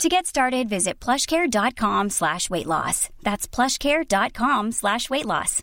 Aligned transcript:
To 0.00 0.08
get 0.08 0.26
started, 0.26 0.68
visit 0.68 0.94
plushcare.com 1.00 2.10
slash 2.10 2.50
weight 2.50 2.66
loss. 2.66 3.08
That's 3.22 3.46
plushcare.com 3.46 4.72
slash 4.72 5.08
weight 5.10 5.26
loss. 5.26 5.62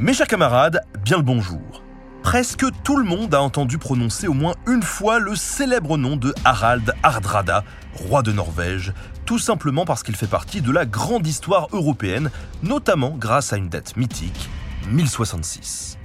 Mes 0.00 0.12
chers 0.12 0.26
camarades, 0.28 0.80
bien 1.04 1.16
le 1.16 1.22
bonjour. 1.22 1.82
Presque 2.22 2.66
tout 2.84 2.96
le 2.96 3.04
monde 3.04 3.34
a 3.34 3.40
entendu 3.40 3.78
prononcer 3.78 4.28
au 4.28 4.34
moins 4.34 4.54
une 4.66 4.82
fois 4.82 5.18
le 5.18 5.34
célèbre 5.34 5.96
nom 5.96 6.16
de 6.16 6.34
Harald 6.44 6.92
Hardrada, 7.02 7.64
roi 7.94 8.22
de 8.22 8.32
Norvège, 8.32 8.92
tout 9.24 9.38
simplement 9.38 9.86
parce 9.86 10.02
qu'il 10.02 10.14
fait 10.14 10.26
partie 10.26 10.60
de 10.60 10.70
la 10.70 10.84
grande 10.84 11.26
histoire 11.26 11.68
européenne, 11.72 12.30
notamment 12.62 13.10
grâce 13.16 13.52
à 13.52 13.56
une 13.56 13.68
date 13.70 13.96
mythique, 13.96 14.48
1066. 14.90 15.97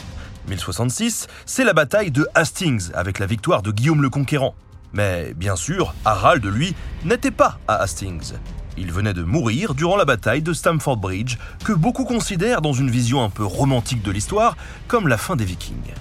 1066, 0.48 1.28
c'est 1.46 1.64
la 1.64 1.74
bataille 1.74 2.12
de 2.12 2.28
Hastings 2.36 2.92
avec 2.94 3.20
la 3.20 3.26
victoire 3.26 3.62
de 3.62 3.72
Guillaume 3.72 4.02
le 4.02 4.10
Conquérant. 4.10 4.56
Mais 4.94 5.34
bien 5.34 5.56
sûr, 5.56 5.94
Harald, 6.06 6.46
lui, 6.46 6.76
n'était 7.04 7.32
pas 7.32 7.60
à 7.68 7.78
Hastings. 7.78 8.34
Il 8.78 8.92
venait 8.92 9.14
de 9.14 9.24
mourir 9.24 9.74
durant 9.74 9.98
la 9.98 10.06
bataille 10.06 10.42
de 10.42 10.54
Stamford 10.54 10.98
Bridge, 10.98 11.38
que 11.64 11.74
beaucoup 11.74 12.06
considèrent 12.06 12.62
dans 12.62 12.74
une 12.74 12.90
vision 12.90 13.24
un 13.24 13.30
peu 13.30 13.46
romantique 13.46 14.02
de 14.02 14.12
l'histoire 14.12 14.58
comme 14.88 15.08
la 15.08 15.18
fin 15.18 15.36
des 15.36 15.46
Vikings. 15.46 15.94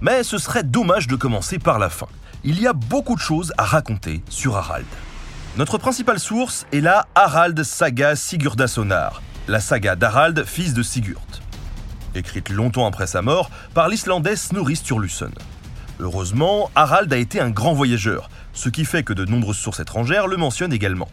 Mais 0.00 0.22
ce 0.22 0.38
serait 0.38 0.62
dommage 0.62 1.06
de 1.06 1.16
commencer 1.16 1.58
par 1.58 1.78
la 1.78 1.90
fin. 1.90 2.08
Il 2.44 2.60
y 2.60 2.66
a 2.66 2.72
beaucoup 2.72 3.14
de 3.14 3.20
choses 3.20 3.52
à 3.58 3.64
raconter 3.64 4.22
sur 4.28 4.56
Harald. 4.56 4.86
Notre 5.56 5.78
principale 5.78 6.20
source 6.20 6.66
est 6.72 6.80
la 6.80 7.06
Harald 7.14 7.62
Saga 7.64 8.16
Sigurdassonar, 8.16 9.20
la 9.48 9.60
saga 9.60 9.96
d'Harald, 9.96 10.44
fils 10.44 10.74
de 10.74 10.82
Sigurd 10.82 11.39
écrite 12.14 12.48
longtemps 12.50 12.86
après 12.86 13.06
sa 13.06 13.22
mort 13.22 13.50
par 13.74 13.88
l'Islandais 13.88 14.36
Snorri 14.36 14.76
Sturluson. 14.76 15.30
Heureusement, 15.98 16.70
Harald 16.74 17.12
a 17.12 17.18
été 17.18 17.40
un 17.40 17.50
grand 17.50 17.74
voyageur, 17.74 18.30
ce 18.52 18.68
qui 18.68 18.84
fait 18.84 19.02
que 19.02 19.12
de 19.12 19.24
nombreuses 19.24 19.58
sources 19.58 19.80
étrangères 19.80 20.26
le 20.26 20.36
mentionnent 20.36 20.72
également. 20.72 21.08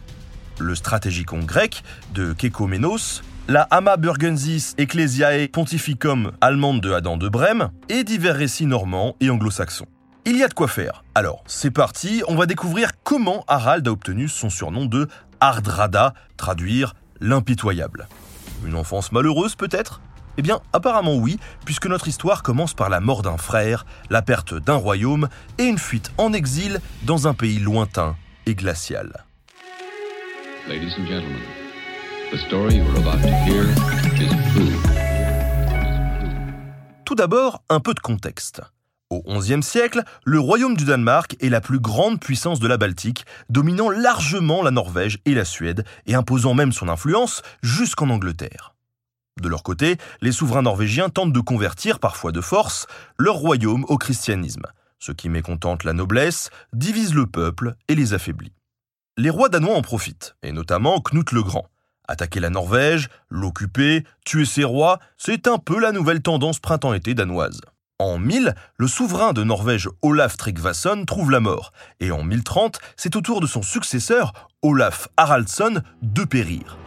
Le 0.58 0.74
Stratégicon 0.74 1.40
grec 1.40 1.82
de 2.14 2.32
Kekomenos, 2.32 3.22
la 3.48 3.62
Amma 3.70 3.96
Burgensis 3.96 4.74
Ecclesiae 4.76 5.48
Pontificum 5.48 6.32
allemande 6.40 6.80
de 6.80 6.92
Adam 6.92 7.16
de 7.16 7.28
Brême 7.28 7.70
et 7.88 8.04
divers 8.04 8.36
récits 8.36 8.66
normands 8.66 9.14
et 9.20 9.30
anglo-saxons. 9.30 9.86
Il 10.24 10.36
y 10.36 10.42
a 10.42 10.48
de 10.48 10.54
quoi 10.54 10.68
faire. 10.68 11.04
Alors, 11.14 11.42
c'est 11.46 11.70
parti, 11.70 12.22
on 12.28 12.36
va 12.36 12.46
découvrir 12.46 12.90
comment 13.04 13.44
Harald 13.46 13.86
a 13.88 13.90
obtenu 13.90 14.28
son 14.28 14.50
surnom 14.50 14.84
de 14.84 15.08
Hardrada, 15.40 16.12
traduire 16.36 16.94
l'impitoyable. 17.20 18.08
Une 18.66 18.74
enfance 18.74 19.12
malheureuse 19.12 19.54
peut-être? 19.54 20.00
Eh 20.38 20.42
bien, 20.42 20.60
apparemment 20.72 21.16
oui, 21.16 21.38
puisque 21.66 21.86
notre 21.86 22.08
histoire 22.08 22.42
commence 22.42 22.72
par 22.72 22.88
la 22.88 23.00
mort 23.00 23.22
d'un 23.22 23.36
frère, 23.36 23.84
la 24.08 24.22
perte 24.22 24.54
d'un 24.54 24.76
royaume 24.76 25.28
et 25.58 25.64
une 25.64 25.78
fuite 25.78 26.12
en 26.16 26.32
exil 26.32 26.80
dans 27.02 27.26
un 27.26 27.34
pays 27.34 27.58
lointain 27.58 28.16
et 28.46 28.54
glacial. 28.54 29.24
Tout 37.04 37.14
d'abord, 37.14 37.62
un 37.68 37.80
peu 37.80 37.94
de 37.94 38.00
contexte. 38.00 38.62
Au 39.10 39.22
XIe 39.40 39.62
siècle, 39.62 40.02
le 40.24 40.38
royaume 40.38 40.76
du 40.76 40.84
Danemark 40.84 41.34
est 41.40 41.48
la 41.48 41.62
plus 41.62 41.80
grande 41.80 42.20
puissance 42.20 42.60
de 42.60 42.68
la 42.68 42.76
Baltique, 42.76 43.24
dominant 43.48 43.88
largement 43.88 44.62
la 44.62 44.70
Norvège 44.70 45.18
et 45.24 45.34
la 45.34 45.46
Suède 45.46 45.84
et 46.06 46.14
imposant 46.14 46.52
même 46.52 46.72
son 46.72 46.88
influence 46.88 47.42
jusqu'en 47.62 48.10
Angleterre. 48.10 48.74
De 49.40 49.48
leur 49.48 49.62
côté, 49.62 49.96
les 50.20 50.32
souverains 50.32 50.62
norvégiens 50.62 51.08
tentent 51.08 51.32
de 51.32 51.40
convertir, 51.40 52.00
parfois 52.00 52.32
de 52.32 52.40
force, 52.40 52.86
leur 53.18 53.36
royaume 53.36 53.84
au 53.88 53.96
christianisme, 53.98 54.66
ce 54.98 55.12
qui 55.12 55.28
mécontente 55.28 55.84
la 55.84 55.92
noblesse, 55.92 56.50
divise 56.72 57.14
le 57.14 57.26
peuple 57.26 57.74
et 57.88 57.94
les 57.94 58.14
affaiblit. 58.14 58.52
Les 59.16 59.30
rois 59.30 59.48
danois 59.48 59.76
en 59.76 59.82
profitent, 59.82 60.36
et 60.42 60.52
notamment 60.52 61.00
Knut 61.00 61.32
le 61.32 61.42
Grand. 61.42 61.66
Attaquer 62.08 62.40
la 62.40 62.50
Norvège, 62.50 63.08
l'occuper, 63.28 64.04
tuer 64.24 64.44
ses 64.44 64.64
rois, 64.64 64.98
c'est 65.16 65.46
un 65.46 65.58
peu 65.58 65.78
la 65.78 65.92
nouvelle 65.92 66.22
tendance 66.22 66.58
printemps-été 66.58 67.14
danoise. 67.14 67.60
En 68.00 68.18
1000, 68.18 68.54
le 68.76 68.86
souverain 68.86 69.32
de 69.32 69.42
Norvège 69.42 69.88
Olaf 70.02 70.36
Tryggvason 70.36 71.04
trouve 71.04 71.30
la 71.30 71.40
mort, 71.40 71.72
et 72.00 72.12
en 72.12 72.22
1030, 72.22 72.78
c'est 72.96 73.16
au 73.16 73.20
tour 73.20 73.40
de 73.40 73.46
son 73.46 73.62
successeur, 73.62 74.48
Olaf 74.62 75.08
Haraldsson, 75.16 75.82
de 76.02 76.24
périr. 76.24 76.78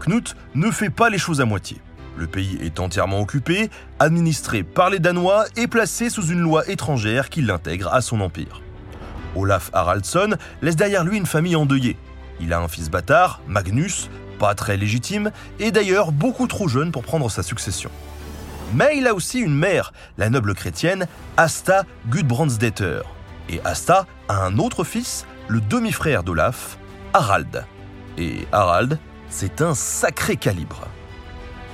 Knut 0.00 0.36
ne 0.54 0.70
fait 0.70 0.90
pas 0.90 1.08
les 1.08 1.18
choses 1.18 1.40
à 1.40 1.46
moitié. 1.46 1.80
Le 2.18 2.26
pays 2.26 2.58
est 2.60 2.80
entièrement 2.80 3.20
occupé, 3.20 3.70
administré 4.00 4.64
par 4.64 4.90
les 4.90 4.98
Danois 4.98 5.44
et 5.56 5.68
placé 5.68 6.10
sous 6.10 6.26
une 6.26 6.40
loi 6.40 6.68
étrangère 6.68 7.30
qui 7.30 7.42
l'intègre 7.42 7.94
à 7.94 8.00
son 8.00 8.20
empire. 8.20 8.60
Olaf 9.36 9.70
Haraldsson 9.72 10.36
laisse 10.60 10.74
derrière 10.74 11.04
lui 11.04 11.16
une 11.16 11.26
famille 11.26 11.54
endeuillée. 11.54 11.96
Il 12.40 12.52
a 12.52 12.58
un 12.58 12.66
fils 12.66 12.90
bâtard, 12.90 13.40
Magnus, 13.46 14.10
pas 14.40 14.56
très 14.56 14.76
légitime, 14.76 15.30
et 15.60 15.70
d'ailleurs 15.70 16.10
beaucoup 16.10 16.48
trop 16.48 16.66
jeune 16.66 16.90
pour 16.90 17.04
prendre 17.04 17.30
sa 17.30 17.44
succession. 17.44 17.90
Mais 18.74 18.98
il 18.98 19.06
a 19.06 19.14
aussi 19.14 19.38
une 19.38 19.54
mère, 19.54 19.92
la 20.18 20.28
noble 20.28 20.54
chrétienne 20.54 21.06
Asta 21.36 21.84
Gudbrandsdatter. 22.08 23.02
Et 23.48 23.60
Asta 23.64 24.06
a 24.26 24.44
un 24.44 24.58
autre 24.58 24.82
fils, 24.82 25.24
le 25.46 25.60
demi-frère 25.60 26.24
d'Olaf, 26.24 26.78
Harald. 27.14 27.64
Et 28.16 28.48
Harald, 28.50 28.98
c'est 29.30 29.62
un 29.62 29.74
sacré 29.74 30.36
calibre. 30.36 30.88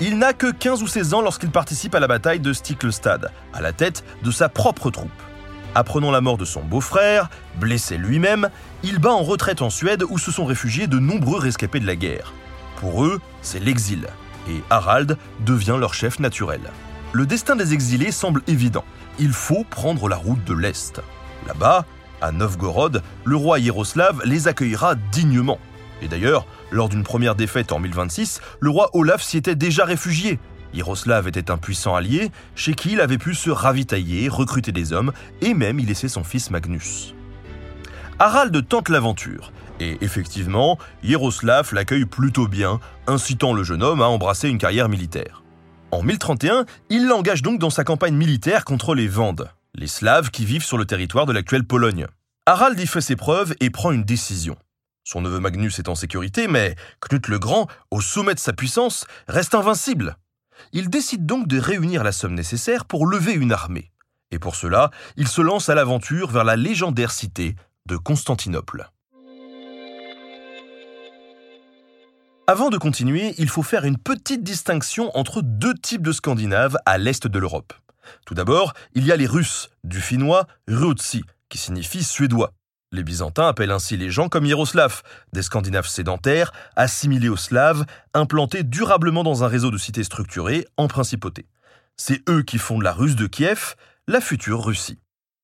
Il 0.00 0.19
n'a 0.19 0.32
que 0.32 0.50
15 0.50 0.82
ou 0.82 0.88
16 0.88 1.15
ans 1.15 1.21
lorsqu'il 1.21 1.50
participe 1.50 1.94
à 1.94 2.00
la 2.00 2.09
bataille 2.09 2.41
de 2.41 2.53
Stiklestad, 2.53 3.31
à 3.53 3.60
la 3.60 3.72
tête 3.72 4.05
de 4.25 4.32
sa 4.32 4.49
propre 4.49 4.91
troupe. 4.91 5.10
Apprenant 5.77 6.10
la 6.10 6.21
mort 6.21 6.37
de 6.37 6.44
son 6.44 6.62
beau-frère, 6.62 7.31
blessé 7.60 7.97
lui-même, 7.97 8.50
il 8.83 8.99
bat 8.99 9.12
en 9.12 9.22
retraite 9.22 9.62
en 9.62 9.71
Suède 9.71 10.04
où 10.09 10.19
se 10.19 10.33
sont 10.33 10.47
réfugiés 10.47 10.88
de 10.88 10.99
nombreux 10.99 11.38
rescapés 11.38 11.78
de 11.78 11.87
la 11.87 11.94
guerre. 11.94 12.33
Pour 12.77 13.04
eux, 13.04 13.21
c'est 13.41 13.60
l'exil, 13.60 14.09
et 14.49 14.62
Harald 14.69 15.16
devient 15.47 15.77
leur 15.78 15.94
chef 15.94 16.19
naturel. 16.19 16.60
Le 17.12 17.25
destin 17.25 17.54
des 17.54 17.72
exilés 17.72 18.10
semble 18.10 18.43
évident. 18.49 18.84
Il 19.21 19.33
faut 19.33 19.62
prendre 19.62 20.09
la 20.09 20.16
route 20.16 20.44
de 20.44 20.54
l'Est. 20.54 21.00
Là-bas, 21.47 21.87
à 22.21 22.33
Novgorod, 22.33 23.00
le 23.25 23.37
roi 23.37 23.60
Yaroslav 23.60 24.22
les 24.25 24.49
accueillera 24.49 24.97
dignement. 25.12 25.60
Et 26.03 26.09
d'ailleurs, 26.09 26.47
lors 26.74 26.88
d'une 26.88 27.04
première 27.04 27.36
défaite 27.36 27.72
en 27.72 27.78
1026, 27.78 28.40
le 28.60 28.68
roi 28.68 28.90
Olaf 28.94 29.22
s'y 29.22 29.36
était 29.36 29.54
déjà 29.54 29.84
réfugié. 29.84 30.40
Yaroslav 30.74 31.28
était 31.28 31.52
un 31.52 31.56
puissant 31.56 31.94
allié, 31.94 32.32
chez 32.56 32.74
qui 32.74 32.92
il 32.92 33.00
avait 33.00 33.16
pu 33.16 33.34
se 33.34 33.48
ravitailler, 33.48 34.28
recruter 34.28 34.72
des 34.72 34.92
hommes 34.92 35.12
et 35.40 35.54
même 35.54 35.78
y 35.78 35.84
laisser 35.84 36.08
son 36.08 36.24
fils 36.24 36.50
Magnus. 36.50 37.14
Harald 38.18 38.68
tente 38.68 38.88
l'aventure, 38.88 39.52
et 39.78 39.98
effectivement, 40.00 40.76
Yaroslav 41.04 41.72
l'accueille 41.72 42.06
plutôt 42.06 42.48
bien, 42.48 42.80
incitant 43.06 43.52
le 43.52 43.62
jeune 43.62 43.82
homme 43.82 44.02
à 44.02 44.06
embrasser 44.06 44.48
une 44.48 44.58
carrière 44.58 44.88
militaire. 44.88 45.44
En 45.92 46.02
1031, 46.02 46.66
il 46.91 47.06
l'engage 47.06 47.42
donc 47.42 47.60
dans 47.60 47.70
sa 47.70 47.84
campagne 47.84 48.16
militaire 48.16 48.64
contre 48.64 48.96
les 48.96 49.06
Vandes, 49.06 49.48
les 49.76 49.86
Slaves 49.86 50.32
qui 50.32 50.44
vivent 50.44 50.64
sur 50.64 50.78
le 50.78 50.86
territoire 50.86 51.26
de 51.26 51.32
l'actuelle 51.32 51.64
Pologne. 51.64 52.06
Harald 52.46 52.78
y 52.80 52.86
fait 52.88 53.00
ses 53.00 53.16
preuves 53.16 53.54
et 53.60 53.70
prend 53.70 53.92
une 53.92 54.02
décision. 54.02 54.56
Son 55.04 55.20
neveu 55.20 55.38
Magnus 55.38 55.78
est 55.78 55.91
en 55.91 55.94
sécurité, 55.94 56.48
mais 56.48 56.76
Knut 57.00 57.28
le 57.28 57.38
Grand, 57.38 57.68
au 57.91 58.01
sommet 58.01 58.34
de 58.34 58.41
sa 58.41 58.54
puissance, 58.54 59.06
reste 59.28 59.54
invincible. 59.54 60.16
Il 60.72 60.89
décide 60.89 61.27
donc 61.27 61.47
de 61.47 61.59
réunir 61.59 62.03
la 62.03 62.12
somme 62.12 62.34
nécessaire 62.34 62.86
pour 62.86 63.06
lever 63.06 63.34
une 63.34 63.53
armée. 63.53 63.91
Et 64.30 64.39
pour 64.39 64.56
cela, 64.56 64.91
il 65.16 65.28
se 65.28 65.42
lance 65.42 65.68
à 65.68 65.74
l'aventure 65.74 66.30
vers 66.30 66.45
la 66.45 66.56
légendaire 66.56 67.12
cité 67.12 67.54
de 67.86 67.98
Constantinople. 67.98 68.91
Avant 72.47 72.71
de 72.71 72.78
continuer, 72.78 73.34
il 73.39 73.48
faut 73.48 73.62
faire 73.62 73.84
une 73.84 73.98
petite 73.98 74.42
distinction 74.42 75.10
entre 75.16 75.42
deux 75.42 75.74
types 75.74 76.03
de 76.03 76.12
Scandinaves 76.12 76.77
à 76.86 76.97
l'est 76.97 77.27
de 77.27 77.39
l'Europe. 77.39 77.74
Tout 78.27 78.34
d'abord, 78.34 78.72
il 78.95 79.04
y 79.04 79.12
a 79.12 79.16
les 79.16 79.27
Russes, 79.27 79.71
du 79.83 80.01
finnois 80.01 80.47
Rutsi, 80.66 81.24
qui 81.48 81.59
signifie 81.59 82.04
suédois. 82.04 82.53
Les 82.94 83.02
Byzantins 83.02 83.48
appellent 83.48 83.72
ainsi 83.72 83.96
les 83.96 84.08
gens 84.08 84.28
comme 84.28 84.46
Yaroslav, 84.46 85.02
des 85.32 85.42
Scandinaves 85.42 85.88
sédentaires, 85.88 86.52
assimilés 86.76 87.28
aux 87.28 87.36
Slaves, 87.36 87.84
implantés 88.14 88.62
durablement 88.62 89.24
dans 89.24 89.42
un 89.42 89.48
réseau 89.48 89.72
de 89.72 89.78
cités 89.78 90.04
structurées 90.04 90.64
en 90.76 90.86
principauté. 90.86 91.48
C'est 91.96 92.22
eux 92.30 92.44
qui 92.44 92.56
fondent 92.56 92.84
la 92.84 92.92
Russe 92.92 93.16
de 93.16 93.26
Kiev, 93.26 93.74
la 94.06 94.20
future 94.20 94.64
Russie. 94.64 95.00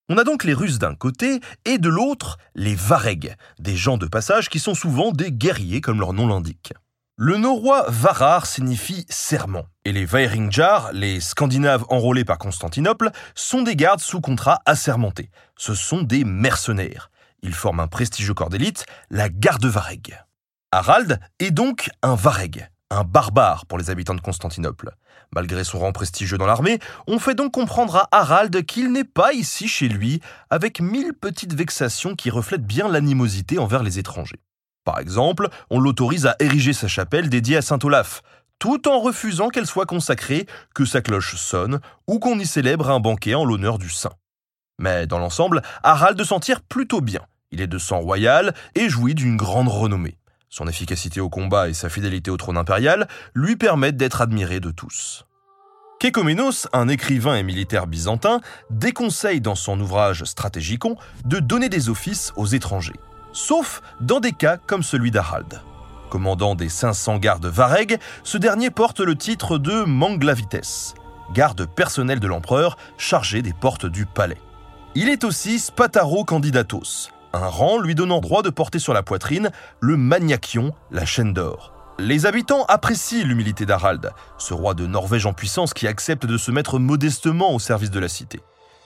On 0.09 0.17
a 0.17 0.23
donc 0.23 0.45
les 0.45 0.55
Russes 0.55 0.79
d'un 0.79 0.95
côté 0.95 1.41
et 1.65 1.79
de 1.79 1.89
l'autre 1.89 2.39
les 2.55 2.77
Varegs, 2.77 3.35
des 3.59 3.75
gens 3.75 3.99
de 3.99 4.07
passage 4.07 4.49
qui 4.49 4.61
sont 4.61 4.75
souvent 4.75 5.11
des 5.11 5.33
guerriers 5.33 5.81
comme 5.81 5.99
leur 5.99 6.13
nom 6.13 6.29
l'indique. 6.29 6.73
Le 7.17 7.37
norrois 7.37 7.85
Varar 7.89 8.47
signifie 8.47 9.05
serment, 9.09 9.67
et 9.85 9.91
les 9.91 10.05
Vaeringjar, 10.05 10.93
les 10.93 11.21
Scandinaves 11.21 11.85
enrôlés 11.89 12.25
par 12.25 12.39
Constantinople, 12.39 13.11
sont 13.35 13.63
des 13.63 13.75
gardes 13.75 14.01
sous 14.01 14.21
contrat 14.21 14.61
assermentés. 14.67 15.31
Ce 15.57 15.75
sont 15.75 16.03
des 16.03 16.25
mercenaires. 16.25 17.10
Ils 17.43 17.55
forment 17.55 17.81
un 17.81 17.89
prestigieux 17.89 18.35
corps 18.35 18.51
d'élite, 18.51 18.85
la 19.11 19.29
garde 19.29 19.65
Vareg. 19.65 20.19
Harald 20.73 21.21
est 21.39 21.51
donc 21.51 21.91
un 22.03 22.15
Vareg, 22.15 22.69
un 22.91 23.05
barbare 23.05 23.67
pour 23.67 23.79
les 23.79 23.91
habitants 23.91 24.15
de 24.15 24.21
Constantinople. 24.21 24.93
Malgré 25.35 25.65
son 25.65 25.79
rang 25.79 25.93
prestigieux 25.93 26.39
dans 26.39 26.47
l'armée, 26.47 26.81
on 27.07 27.19
fait 27.19 27.35
donc 27.35 27.53
comprendre 27.53 27.97
à 27.97 28.09
Harald 28.13 28.65
qu'il 28.67 28.93
n'est 28.93 29.05
pas 29.05 29.33
ici 29.33 29.69
chez 29.69 29.89
lui, 29.89 30.21
avec 30.51 30.81
mille 30.81 31.15
petites 31.15 31.55
vexations 31.55 32.15
qui 32.15 32.31
reflètent 32.31 32.67
bien 32.67 32.89
l'animosité 32.89 33.59
envers 33.59 33.83
les 33.83 33.99
étrangers. 33.99 34.41
Par 34.85 34.99
exemple, 34.99 35.49
on 35.71 35.79
l'autorise 35.79 36.27
à 36.27 36.37
ériger 36.41 36.73
sa 36.73 36.89
chapelle 36.89 37.29
dédiée 37.29 37.59
à 37.59 37.63
Saint 37.63 37.79
Olaf, 37.83 38.23
tout 38.59 38.89
en 38.89 39.01
refusant 39.01 39.49
qu'elle 39.49 39.67
soit 39.67 39.87
consacrée, 39.87 40.47
que 40.75 40.85
sa 40.85 41.01
cloche 41.01 41.37
sonne 41.37 41.81
ou 42.07 42.19
qu'on 42.19 42.39
y 42.39 42.47
célèbre 42.47 42.91
un 42.91 43.01
banquet 43.01 43.35
en 43.35 43.45
l'honneur 43.45 43.79
du 43.79 43.89
saint. 43.89 44.13
Mais 44.79 45.07
dans 45.07 45.19
l'ensemble, 45.19 45.63
Harald 45.83 46.23
s'en 46.25 46.41
tire 46.41 46.63
plutôt 46.63 47.01
bien. 47.01 47.21
Il 47.53 47.61
est 47.61 47.67
de 47.67 47.79
sang 47.79 48.01
royal 48.01 48.55
et 48.75 48.89
jouit 48.89 49.15
d'une 49.15 49.37
grande 49.37 49.69
renommée. 49.69 50.17
Son 50.49 50.67
efficacité 50.67 51.21
au 51.21 51.29
combat 51.29 51.69
et 51.69 51.75
sa 51.75 51.89
fidélité 51.89 52.31
au 52.31 52.37
trône 52.37 52.57
impérial 52.57 53.09
lui 53.35 53.57
permettent 53.57 53.97
d'être 53.97 54.21
admiré 54.21 54.61
de 54.61 54.71
tous. 54.71 55.27
Kekomenos, 56.01 56.67
un 56.73 56.89
écrivain 56.89 57.37
et 57.37 57.43
militaire 57.43 57.87
byzantin, 57.87 58.41
déconseille 58.71 59.41
dans 59.41 59.55
son 59.55 59.79
ouvrage 59.81 60.25
Stratégicon 60.25 60.97
de 61.25 61.39
donner 61.39 61.69
des 61.69 61.89
offices 61.89 62.33
aux 62.37 62.47
étrangers 62.47 62.97
sauf 63.33 63.83
dans 64.01 64.21
des 64.21 64.33
cas 64.33 64.57
comme 64.57 64.83
celui 64.83 65.11
d'Harald. 65.11 65.61
Commandant 66.09 66.55
des 66.55 66.69
500 66.69 67.19
gardes 67.19 67.47
Vareg, 67.47 67.99
ce 68.25 68.39
dernier 68.39 68.71
porte 68.71 69.01
le 69.01 69.15
titre 69.15 69.59
de 69.59 69.85
Manglavites, 69.85 70.95
garde 71.33 71.67
personnel 71.67 72.19
de 72.19 72.27
l'empereur 72.27 72.77
chargé 72.99 73.43
des 73.43 73.53
portes 73.53 73.87
du 73.87 74.07
palais. 74.07 74.41
Il 74.97 75.09
est 75.09 75.23
aussi 75.23 75.61
Spataro 75.61 76.25
Candidatos, 76.25 77.11
un 77.33 77.47
rang 77.47 77.79
lui 77.79 77.95
donnant 77.95 78.21
droit 78.21 78.43
de 78.43 78.51
porter 78.51 78.79
sur 78.79 78.93
la 78.93 79.03
poitrine 79.03 79.51
le 79.81 79.97
Magnachion, 79.97 80.73
la 80.91 81.05
chaîne 81.05 81.33
d'or. 81.33 81.73
Les 81.99 82.25
habitants 82.25 82.65
apprécient 82.67 83.27
l'humilité 83.27 83.67
d'Harald, 83.67 84.11
ce 84.39 84.55
roi 84.55 84.75
de 84.75 84.87
Norvège 84.87 85.27
en 85.27 85.33
puissance 85.33 85.75
qui 85.75 85.87
accepte 85.87 86.25
de 86.25 86.39
se 86.39 86.51
mettre 86.51 86.79
modestement 86.79 87.53
au 87.53 87.59
service 87.59 87.91
de 87.91 88.01
la 88.01 88.09
cité. 88.09 88.41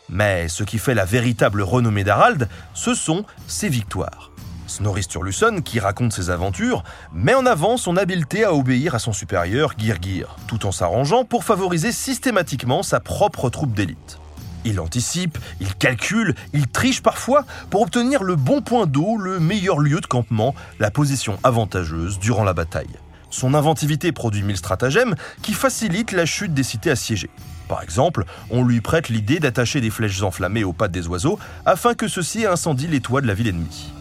Mais 0.08 0.48
ce 0.48 0.64
qui 0.64 0.78
fait 0.78 0.94
la 0.94 1.04
véritable 1.04 1.62
renommée 1.62 2.04
d'Harald, 2.04 2.48
ce 2.74 2.94
sont 2.94 3.24
ses 3.46 3.68
victoires. 3.68 4.32
Snorri 4.66 5.04
Sturluson, 5.04 5.60
qui 5.62 5.78
raconte 5.78 6.12
ses 6.12 6.30
aventures, 6.30 6.82
met 7.12 7.34
en 7.34 7.46
avant 7.46 7.76
son 7.76 7.96
habileté 7.96 8.44
à 8.44 8.52
obéir 8.52 8.94
à 8.94 8.98
son 8.98 9.12
supérieur 9.12 9.74
Girgir, 9.78 10.36
tout 10.48 10.66
en 10.66 10.72
s'arrangeant 10.72 11.24
pour 11.24 11.44
favoriser 11.44 11.92
systématiquement 11.92 12.82
sa 12.82 12.98
propre 12.98 13.50
troupe 13.50 13.74
d'élite. 13.74 14.18
Il 14.64 14.80
anticipe, 14.80 15.38
il 15.60 15.74
calcule, 15.74 16.34
il 16.52 16.66
triche 16.68 17.02
parfois 17.02 17.44
pour 17.70 17.82
obtenir 17.82 18.22
le 18.22 18.36
bon 18.36 18.62
point 18.62 18.86
d'eau, 18.86 19.16
le 19.18 19.40
meilleur 19.40 19.78
lieu 19.78 20.00
de 20.00 20.06
campement, 20.06 20.54
la 20.78 20.90
position 20.90 21.38
avantageuse 21.42 22.18
durant 22.18 22.44
la 22.44 22.54
bataille. 22.54 22.88
Son 23.30 23.54
inventivité 23.54 24.12
produit 24.12 24.42
mille 24.42 24.56
stratagèmes 24.56 25.16
qui 25.42 25.52
facilitent 25.52 26.12
la 26.12 26.24
chute 26.24 26.54
des 26.54 26.62
cités 26.62 26.90
assiégées. 26.90 27.30
Par 27.68 27.82
exemple, 27.82 28.24
on 28.50 28.64
lui 28.64 28.80
prête 28.80 29.08
l'idée 29.08 29.40
d'attacher 29.40 29.80
des 29.80 29.90
flèches 29.90 30.22
enflammées 30.22 30.64
aux 30.64 30.72
pattes 30.72 30.92
des 30.92 31.08
oiseaux 31.08 31.38
afin 31.66 31.94
que 31.94 32.08
ceux-ci 32.08 32.46
incendient 32.46 32.90
les 32.90 33.00
toits 33.00 33.20
de 33.20 33.26
la 33.26 33.34
ville 33.34 33.48
ennemie. 33.48 33.92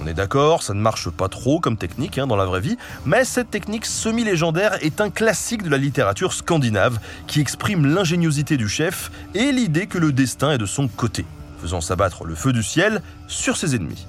On 0.00 0.06
est 0.06 0.14
d'accord, 0.14 0.62
ça 0.62 0.74
ne 0.74 0.80
marche 0.80 1.08
pas 1.10 1.28
trop 1.28 1.58
comme 1.58 1.76
technique 1.76 2.18
hein, 2.18 2.26
dans 2.26 2.36
la 2.36 2.44
vraie 2.44 2.60
vie, 2.60 2.76
mais 3.04 3.24
cette 3.24 3.50
technique 3.50 3.86
semi-légendaire 3.86 4.78
est 4.84 5.00
un 5.00 5.10
classique 5.10 5.62
de 5.62 5.70
la 5.70 5.78
littérature 5.78 6.32
scandinave 6.32 6.98
qui 7.26 7.40
exprime 7.40 7.86
l'ingéniosité 7.86 8.56
du 8.56 8.68
chef 8.68 9.10
et 9.34 9.52
l'idée 9.52 9.86
que 9.86 9.98
le 9.98 10.12
destin 10.12 10.52
est 10.52 10.58
de 10.58 10.66
son 10.66 10.88
côté, 10.88 11.24
faisant 11.60 11.80
s'abattre 11.80 12.24
le 12.24 12.34
feu 12.34 12.52
du 12.52 12.62
ciel 12.62 13.00
sur 13.26 13.56
ses 13.56 13.74
ennemis. 13.74 14.06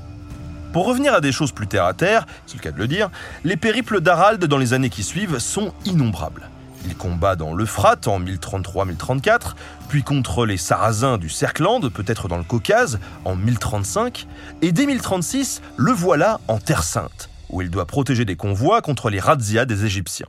Pour 0.73 0.85
revenir 0.85 1.13
à 1.13 1.21
des 1.21 1.31
choses 1.31 1.53
plus 1.53 1.67
terre 1.67 1.85
à 1.85 1.93
terre, 1.93 2.27
c'est 2.45 2.57
le 2.57 2.61
cas 2.61 2.71
de 2.71 2.77
le 2.77 2.87
dire, 2.87 3.09
les 3.43 3.55
périples 3.55 4.01
d'Harald 4.01 4.43
dans 4.43 4.57
les 4.57 4.73
années 4.73 4.89
qui 4.89 5.03
suivent 5.03 5.39
sont 5.39 5.73
innombrables. 5.85 6.49
Il 6.85 6.95
combat 6.95 7.35
dans 7.35 7.53
l'Euphrate 7.53 8.07
en 8.07 8.19
1033-1034, 8.19 9.55
puis 9.87 10.03
contre 10.03 10.45
les 10.45 10.57
Sarrasins 10.57 11.17
du 11.17 11.29
Cercland, 11.29 11.79
peut-être 11.89 12.27
dans 12.27 12.37
le 12.37 12.43
Caucase, 12.43 12.99
en 13.25 13.35
1035, 13.35 14.27
et 14.61 14.71
dès 14.71 14.85
1036, 14.85 15.61
le 15.77 15.91
voilà 15.91 16.39
en 16.47 16.59
Terre 16.59 16.83
Sainte, 16.83 17.29
où 17.49 17.61
il 17.61 17.69
doit 17.69 17.85
protéger 17.85 18.25
des 18.25 18.35
convois 18.35 18.81
contre 18.81 19.09
les 19.09 19.19
razzias 19.19 19.65
des 19.65 19.85
Égyptiens. 19.85 20.27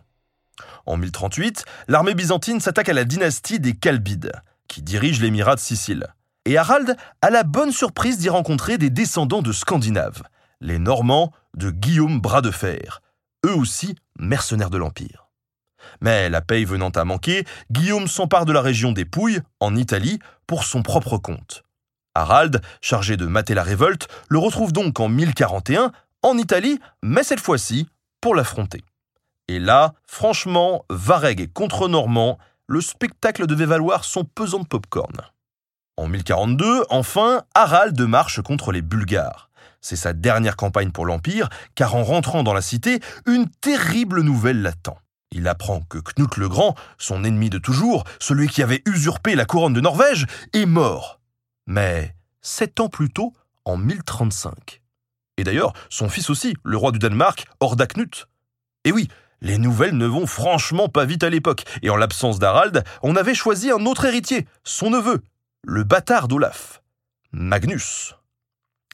En 0.86 0.96
1038, 0.96 1.64
l'armée 1.88 2.14
byzantine 2.14 2.60
s'attaque 2.60 2.88
à 2.88 2.94
la 2.94 3.04
dynastie 3.04 3.60
des 3.60 3.74
Kalbides, 3.74 4.32
qui 4.68 4.82
dirige 4.82 5.20
l'émirat 5.20 5.54
de 5.54 5.60
Sicile. 5.60 6.06
Et 6.44 6.56
Harald 6.56 6.96
a 7.20 7.30
la 7.30 7.42
bonne 7.42 7.72
surprise 7.72 8.18
d'y 8.18 8.28
rencontrer 8.28 8.78
des 8.78 8.90
descendants 8.90 9.42
de 9.42 9.52
Scandinaves, 9.52 10.22
les 10.60 10.78
Normands 10.78 11.32
de 11.56 11.70
Guillaume 11.70 12.20
Bras 12.20 12.42
de 12.42 12.50
Fer, 12.50 13.02
eux 13.44 13.54
aussi 13.54 13.96
mercenaires 14.18 14.70
de 14.70 14.78
l'Empire. 14.78 15.27
Mais 16.00 16.28
la 16.28 16.40
paye 16.40 16.64
venant 16.64 16.90
à 16.90 17.04
manquer, 17.04 17.44
Guillaume 17.70 18.08
s'empare 18.08 18.44
de 18.44 18.52
la 18.52 18.60
région 18.60 18.92
des 18.92 19.04
Pouilles, 19.04 19.40
en 19.60 19.76
Italie, 19.76 20.18
pour 20.46 20.64
son 20.64 20.82
propre 20.82 21.18
compte. 21.18 21.62
Harald, 22.14 22.60
chargé 22.80 23.16
de 23.16 23.26
mater 23.26 23.54
la 23.54 23.62
révolte, 23.62 24.08
le 24.28 24.38
retrouve 24.38 24.72
donc 24.72 24.98
en 25.00 25.08
1041 25.08 25.92
en 26.22 26.36
Italie, 26.36 26.80
mais 27.02 27.22
cette 27.22 27.40
fois-ci 27.40 27.88
pour 28.20 28.34
l'affronter. 28.34 28.82
Et 29.46 29.58
là, 29.58 29.94
franchement, 30.06 30.84
Vareg 30.90 31.52
contre 31.52 31.88
Normand, 31.88 32.38
le 32.66 32.80
spectacle 32.80 33.46
devait 33.46 33.66
valoir 33.66 34.04
son 34.04 34.24
pesant 34.24 34.60
de 34.60 34.66
popcorn. 34.66 35.16
En 35.96 36.06
1042, 36.06 36.84
enfin, 36.90 37.42
Harald 37.54 38.00
marche 38.02 38.42
contre 38.42 38.72
les 38.72 38.82
Bulgares. 38.82 39.50
C'est 39.80 39.96
sa 39.96 40.12
dernière 40.12 40.56
campagne 40.56 40.90
pour 40.90 41.06
l'Empire, 41.06 41.48
car 41.74 41.94
en 41.94 42.04
rentrant 42.04 42.42
dans 42.42 42.52
la 42.52 42.60
cité, 42.60 43.00
une 43.26 43.48
terrible 43.48 44.22
nouvelle 44.22 44.60
l'attend. 44.62 44.98
Il 45.30 45.46
apprend 45.46 45.82
que 45.82 45.98
Knut 45.98 46.36
le 46.36 46.48
Grand, 46.48 46.74
son 46.96 47.24
ennemi 47.24 47.50
de 47.50 47.58
toujours, 47.58 48.04
celui 48.18 48.48
qui 48.48 48.62
avait 48.62 48.82
usurpé 48.86 49.34
la 49.34 49.44
couronne 49.44 49.74
de 49.74 49.80
Norvège, 49.80 50.26
est 50.52 50.66
mort. 50.66 51.20
Mais 51.66 52.14
sept 52.40 52.80
ans 52.80 52.88
plus 52.88 53.10
tôt, 53.10 53.34
en 53.64 53.76
1035. 53.76 54.80
Et 55.36 55.44
d'ailleurs, 55.44 55.74
son 55.90 56.08
fils 56.08 56.30
aussi, 56.30 56.54
le 56.64 56.76
roi 56.76 56.92
du 56.92 56.98
Danemark, 56.98 57.46
Horda 57.60 57.86
Knut. 57.86 58.26
Et 58.84 58.92
oui, 58.92 59.08
les 59.40 59.58
nouvelles 59.58 59.96
ne 59.96 60.06
vont 60.06 60.26
franchement 60.26 60.88
pas 60.88 61.04
vite 61.04 61.22
à 61.22 61.30
l'époque, 61.30 61.64
et 61.82 61.90
en 61.90 61.96
l'absence 61.96 62.38
d'Harald, 62.38 62.82
on 63.02 63.14
avait 63.14 63.34
choisi 63.34 63.70
un 63.70 63.84
autre 63.86 64.06
héritier, 64.06 64.46
son 64.64 64.90
neveu, 64.90 65.22
le 65.62 65.84
bâtard 65.84 66.26
d'Olaf, 66.26 66.82
Magnus. 67.32 68.14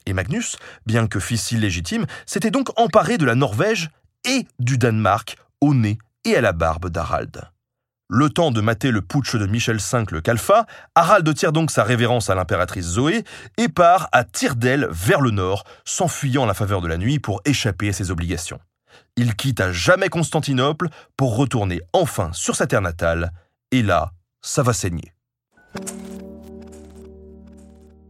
Et 0.05 0.13
Magnus, 0.13 0.57
bien 0.85 1.07
que 1.07 1.19
fils 1.19 1.51
illégitime, 1.51 2.05
s'était 2.25 2.51
donc 2.51 2.69
emparé 2.79 3.17
de 3.17 3.25
la 3.25 3.35
Norvège 3.35 3.89
et 4.23 4.45
du 4.59 4.77
Danemark 4.77 5.37
au 5.61 5.73
nez 5.73 5.97
et 6.25 6.35
à 6.35 6.41
la 6.41 6.51
barbe 6.51 6.89
d'Harald. 6.89 7.49
Le 8.07 8.29
temps 8.29 8.51
de 8.51 8.61
mater 8.61 8.91
le 8.91 9.01
putsch 9.01 9.35
de 9.35 9.47
Michel 9.47 9.77
V 9.77 10.03
le 10.11 10.21
Calfa, 10.21 10.67
Harald 10.93 11.33
tire 11.33 11.51
donc 11.51 11.71
sa 11.71 11.83
révérence 11.83 12.29
à 12.29 12.35
l'impératrice 12.35 12.85
Zoé 12.85 13.23
et 13.57 13.67
part 13.67 14.09
à 14.11 14.23
tire 14.23 14.55
d'aile 14.55 14.87
vers 14.91 15.21
le 15.21 15.31
nord, 15.31 15.63
s'enfuyant 15.85 16.43
à 16.43 16.47
la 16.47 16.53
faveur 16.53 16.81
de 16.81 16.87
la 16.87 16.97
nuit 16.97 17.17
pour 17.17 17.41
échapper 17.45 17.89
à 17.89 17.93
ses 17.93 18.11
obligations. 18.11 18.59
Il 19.17 19.35
quitte 19.35 19.59
à 19.59 19.71
jamais 19.71 20.09
Constantinople 20.09 20.89
pour 21.17 21.35
retourner 21.35 21.81
enfin 21.93 22.29
sur 22.33 22.55
sa 22.55 22.67
terre 22.67 22.81
natale, 22.81 23.31
et 23.71 23.81
là, 23.81 24.11
ça 24.41 24.61
va 24.61 24.73
saigner. 24.73 25.13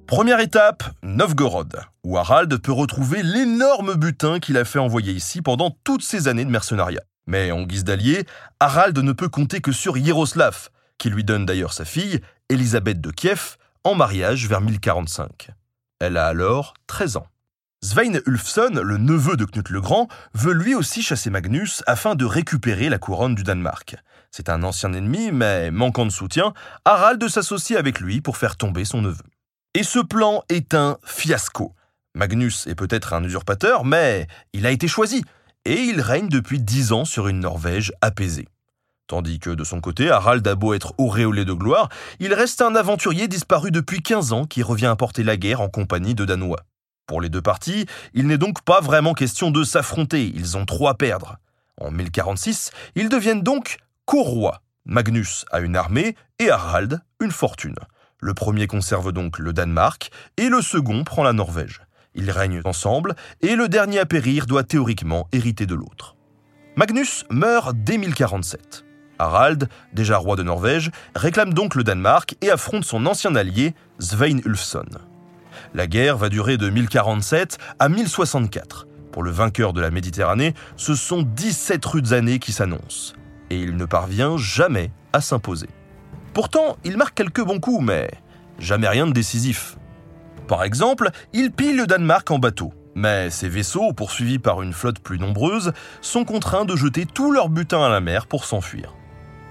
Première 0.07 0.39
étape, 0.41 0.84
Novgorod, 1.03 1.79
où 2.03 2.17
Harald 2.17 2.62
peut 2.62 2.74
retrouver 2.74 3.24
l'énorme 3.24 3.95
butin 3.95 4.39
qu'il 4.39 4.57
a 4.57 4.65
fait 4.65 4.77
envoyer 4.77 5.13
ici 5.13 5.41
pendant 5.41 5.72
toutes 5.84 6.03
ces 6.03 6.27
années 6.27 6.45
de 6.45 6.51
mercenariat. 6.51 7.01
Mais 7.27 7.51
en 7.51 7.63
guise 7.63 7.84
d'allié, 7.84 8.25
Harald 8.60 8.98
ne 8.98 9.12
peut 9.12 9.29
compter 9.29 9.62
que 9.62 9.72
sur 9.72 9.98
Yaroslav, 9.98 10.70
qui 10.98 11.10
lui 11.10 11.24
donne 11.24 11.46
d'ailleurs 11.46 11.74
sa 11.74 11.86
fille, 11.86 12.22
Élisabeth 12.50 13.01
de 13.01 13.12
Kiev, 13.12 13.58
en 13.84 13.96
mariage 13.96 14.48
vers 14.48 14.62
1045. 14.62 15.50
Elle 16.00 16.17
a 16.17 16.27
alors 16.27 16.74
13 16.88 17.17
ans. 17.17 17.27
Svein 17.82 18.20
Ulfson, 18.25 18.82
le 18.84 18.98
neveu 18.98 19.38
de 19.38 19.46
Knut 19.46 19.70
le 19.70 19.82
Grand, 19.82 20.08
veut 20.34 20.53
lui 20.53 20.74
aussi 20.74 21.03
chasser 21.03 21.29
Magnus 21.29 21.84
afin 21.86 22.15
de 22.15 22.25
récupérer 22.25 22.89
la 22.89 22.98
couronne 22.98 23.36
du 23.36 23.44
Danemark. 23.44 23.96
C'est 24.32 24.50
un 24.50 24.63
ancien 24.63 24.91
ennemi, 24.94 25.32
mais 25.32 25.72
manquant 25.72 26.05
de 26.05 26.12
soutien, 26.12 26.53
Harald 26.84 27.27
s'associe 27.27 27.77
avec 27.77 28.00
lui 28.00 28.22
pour 28.22 28.38
faire 28.38 28.58
tomber 28.58 28.86
son 28.86 29.01
neveu. 29.01 29.24
Et 29.75 29.84
ce 29.84 30.00
plan 30.00 30.44
est 30.50 30.74
un 30.74 30.98
fiasco. 31.03 31.75
Magnus 32.15 32.65
est 32.65 32.75
peut-être 32.75 33.13
un 33.13 33.24
usurpateur, 33.24 33.86
mais 33.86 34.27
il 34.53 34.65
a 34.65 34.72
été 34.72 34.88
choisi, 34.88 35.24
et 35.65 35.81
il 35.81 36.01
règne 36.01 36.29
depuis 36.29 36.60
dix 36.60 36.91
ans 36.91 37.05
sur 37.05 37.27
une 37.27 37.39
Norvège 37.39 37.91
apaisée. 38.01 38.48
Tandis 39.07 39.39
que 39.39 39.51
de 39.51 39.63
son 39.63 39.81
côté, 39.81 40.10
Harald 40.10 40.48
a 40.48 40.55
beau 40.55 40.74
être 40.74 40.93
auréolé 40.98 41.45
de 41.45 41.53
gloire, 41.53 41.89
il 42.19 42.34
reste 42.34 42.62
un 42.62 42.75
aventurier 42.75 43.27
disparu 43.27 43.69
depuis 43.69 44.01
15 44.01 44.34
ans 44.34 44.45
qui 44.45 44.63
revient 44.63 44.88
apporter 44.88 45.24
la 45.24 45.38
guerre 45.38 45.62
en 45.62 45.69
compagnie 45.69 46.15
de 46.15 46.25
Danois. 46.25 46.62
Pour 47.05 47.22
les 47.22 47.29
deux 47.29 47.41
parties, 47.41 47.86
il 48.15 48.25
n'est 48.25 48.39
donc 48.39 48.63
pas 48.63 48.81
vraiment 48.81 49.13
question 49.13 49.51
de 49.51 49.63
s'affronter, 49.63 50.31
ils 50.34 50.57
ont 50.57 50.65
trop 50.65 50.88
à 50.88 50.95
perdre. 50.95 51.38
En 51.79 51.91
1046, 51.91 52.72
ils 52.95 53.10
deviennent 53.10 53.43
donc 53.43 53.77
co-rois. 54.05 54.62
Magnus 54.86 55.45
a 55.51 55.60
une 55.60 55.75
armée 55.75 56.15
et 56.39 56.50
Harald 56.50 57.01
une 57.19 57.31
fortune. 57.31 57.75
Le 58.19 58.34
premier 58.34 58.65
conserve 58.65 59.12
donc 59.12 59.38
le 59.38 59.53
Danemark 59.53 60.10
et 60.38 60.50
le 60.50 60.62
second 60.62 61.03
prend 61.03 61.24
la 61.24 61.34
Norvège. 61.34 61.81
Ils 62.15 62.31
règnent 62.31 62.62
ensemble 62.65 63.15
et 63.41 63.55
le 63.55 63.67
dernier 63.67 64.00
à 64.00 64.05
périr 64.05 64.45
doit 64.45 64.63
théoriquement 64.63 65.27
hériter 65.31 65.65
de 65.65 65.75
l'autre. 65.75 66.15
Magnus 66.75 67.25
meurt 67.29 67.75
dès 67.75 67.98
1047. 67.98 68.86
Harald, 69.17 69.69
déjà 69.93 70.17
roi 70.17 70.36
de 70.36 70.43
Norvège, 70.43 70.91
réclame 71.15 71.53
donc 71.53 71.75
le 71.75 71.84
Danemark 71.84 72.36
et 72.41 72.50
affronte 72.50 72.84
son 72.84 73.05
ancien 73.05 73.36
allié, 73.36 73.74
Svein 74.00 74.39
Ulfsson. 74.45 74.86
La 75.74 75.88
guerre 75.88 76.17
va 76.17 76.29
durer 76.29 76.57
de 76.57 76.69
1047 76.69 77.57
à 77.79 77.89
1064. 77.89 78.88
Pour 79.12 79.24
le 79.24 79.31
vainqueur 79.31 79.72
de 79.72 79.79
la 79.79 79.91
Méditerranée, 79.91 80.53
ce 80.75 80.95
sont 80.95 81.22
17 81.22 81.86
rudes 81.86 82.13
années 82.13 82.39
qui 82.39 82.51
s'annoncent. 82.51 83.13
Et 83.50 83.60
il 83.60 83.77
ne 83.77 83.86
parvient 83.86 84.36
jamais 84.38 84.91
à 85.13 85.22
s'imposer. 85.22 85.69
Pourtant, 86.34 86.75
il 86.84 86.98
marque 86.98 87.15
quelques 87.15 87.43
bons 87.43 87.62
coups, 87.62 87.86
mais 87.86 88.12
jamais 88.60 88.89
rien 88.89 89.07
de 89.07 89.13
décisif. 89.13 89.77
Par 90.48 90.64
exemple, 90.64 91.10
il 91.34 91.52
pille 91.52 91.74
le 91.74 91.88
Danemark 91.88 92.30
en 92.30 92.40
bateau. 92.40 92.72
Mais 92.94 93.30
ses 93.30 93.50
vaisseaux, 93.50 93.92
poursuivis 93.94 94.40
par 94.40 94.62
une 94.62 94.74
flotte 94.74 95.00
plus 95.00 95.20
nombreuse, 95.20 95.74
sont 96.02 96.24
contraints 96.24 96.66
de 96.66 96.75
jeter 96.75 97.06
tout 97.06 97.32
leur 97.32 97.50
butin 97.50 97.84
à 97.84 97.90
la 97.90 98.00
mer 98.00 98.28
pour 98.28 98.46
s'enfuir. 98.46 98.94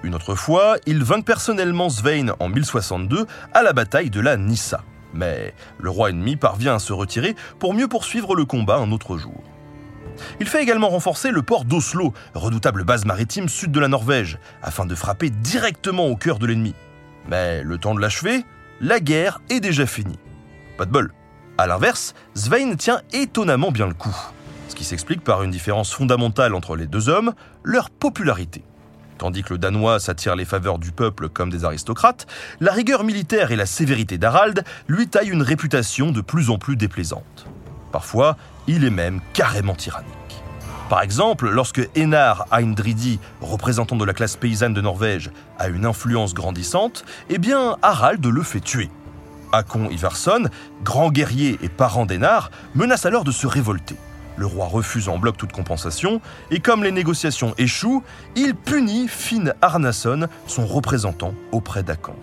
Une 0.02 0.14
autre 0.14 0.34
fois, 0.34 0.76
il 0.86 1.02
vainc 1.02 1.24
personnellement 1.24 1.90
Svein 1.90 2.28
en 2.38 2.48
1062 2.48 3.26
à 3.52 3.62
la 3.62 3.72
bataille 3.72 4.10
de 4.10 4.20
la 4.20 4.36
Nissa. 4.36 4.82
Mais 5.12 5.54
le 5.78 5.90
roi 5.90 6.10
ennemi 6.10 6.36
parvient 6.36 6.74
à 6.74 6.78
se 6.78 6.92
retirer 6.92 7.34
pour 7.58 7.74
mieux 7.74 7.88
poursuivre 7.88 8.34
le 8.34 8.44
combat 8.44 8.76
un 8.76 8.92
autre 8.92 9.16
jour. 9.16 9.42
Il 10.40 10.46
fait 10.46 10.62
également 10.62 10.88
renforcer 10.88 11.30
le 11.30 11.42
port 11.42 11.64
d'Oslo, 11.64 12.12
redoutable 12.34 12.84
base 12.84 13.04
maritime 13.04 13.48
sud 13.48 13.72
de 13.72 13.80
la 13.80 13.88
Norvège, 13.88 14.38
afin 14.62 14.86
de 14.86 14.94
frapper 14.94 15.30
directement 15.30 16.06
au 16.06 16.16
cœur 16.16 16.38
de 16.38 16.46
l'ennemi. 16.46 16.74
Mais 17.28 17.62
le 17.62 17.78
temps 17.78 17.94
de 17.94 18.00
l'achever, 18.00 18.44
la 18.80 19.00
guerre 19.00 19.40
est 19.50 19.60
déjà 19.60 19.86
finie. 19.86 20.18
Pas 20.76 20.86
de 20.86 20.90
bol. 20.90 21.12
A 21.56 21.66
l'inverse, 21.66 22.14
Svein 22.34 22.74
tient 22.74 23.00
étonnamment 23.12 23.70
bien 23.70 23.86
le 23.86 23.94
coup, 23.94 24.16
ce 24.68 24.74
qui 24.74 24.84
s'explique 24.84 25.22
par 25.22 25.42
une 25.44 25.52
différence 25.52 25.92
fondamentale 25.92 26.54
entre 26.54 26.74
les 26.74 26.86
deux 26.86 27.08
hommes, 27.08 27.32
leur 27.62 27.90
popularité. 27.90 28.64
Tandis 29.18 29.44
que 29.44 29.52
le 29.52 29.58
Danois 29.58 30.00
s'attire 30.00 30.34
les 30.34 30.44
faveurs 30.44 30.78
du 30.78 30.90
peuple 30.90 31.28
comme 31.28 31.50
des 31.50 31.64
aristocrates, 31.64 32.26
la 32.60 32.72
rigueur 32.72 33.04
militaire 33.04 33.52
et 33.52 33.56
la 33.56 33.66
sévérité 33.66 34.18
d'Harald 34.18 34.64
lui 34.88 35.06
taillent 35.06 35.30
une 35.30 35.42
réputation 35.42 36.10
de 36.10 36.20
plus 36.20 36.50
en 36.50 36.58
plus 36.58 36.76
déplaisante. 36.76 37.46
Parfois, 37.92 38.36
il 38.66 38.84
est 38.84 38.90
même 38.90 39.20
carrément 39.32 39.76
tyrannique. 39.76 40.10
Par 40.90 41.00
exemple, 41.02 41.48
lorsque 41.48 41.88
Einar 41.94 42.46
Eindridi, 42.50 43.20
représentant 43.40 43.96
de 43.96 44.04
la 44.04 44.12
classe 44.12 44.36
paysanne 44.36 44.74
de 44.74 44.80
Norvège, 44.80 45.30
a 45.58 45.68
une 45.68 45.86
influence 45.86 46.34
grandissante, 46.34 47.04
eh 47.30 47.38
bien 47.38 47.76
Harald 47.82 48.26
le 48.26 48.42
fait 48.42 48.60
tuer. 48.60 48.90
Hakon 49.54 49.88
Ivarsson, 49.90 50.48
grand 50.82 51.10
guerrier 51.10 51.58
et 51.62 51.68
parent 51.68 52.06
d'Einar, 52.06 52.50
menace 52.74 53.06
alors 53.06 53.24
de 53.24 53.32
se 53.32 53.46
révolter. 53.46 53.96
Le 54.36 54.46
roi 54.46 54.66
refuse 54.66 55.08
en 55.08 55.18
bloc 55.18 55.36
toute 55.36 55.52
compensation, 55.52 56.20
et 56.50 56.58
comme 56.58 56.82
les 56.82 56.90
négociations 56.90 57.54
échouent, 57.56 58.02
il 58.34 58.54
punit 58.54 59.06
Finn 59.06 59.54
Arnason, 59.62 60.28
son 60.46 60.66
représentant 60.66 61.34
auprès 61.52 61.84
d'Akon. 61.84 62.16